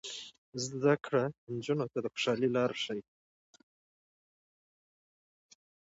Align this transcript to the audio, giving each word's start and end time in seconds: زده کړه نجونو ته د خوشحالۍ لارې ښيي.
زده 0.63 0.93
کړه 1.05 1.23
نجونو 1.53 1.85
ته 1.91 1.97
د 2.01 2.05
خوشحالۍ 2.13 2.49
لارې 2.55 2.77
ښيي. 2.83 3.01